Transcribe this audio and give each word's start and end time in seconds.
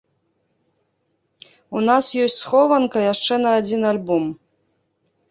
У 1.79 1.83
нас 1.89 2.05
ёсць 2.23 2.37
схованка 2.43 3.03
яшчэ 3.13 3.35
на 3.43 3.51
адзін 3.59 3.81
альбом. 3.91 4.25